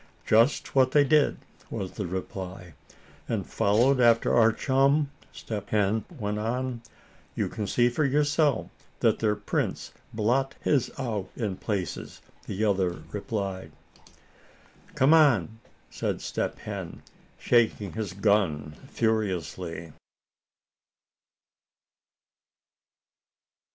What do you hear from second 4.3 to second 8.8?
our chum?" Step Hen went on. "You can see for yourself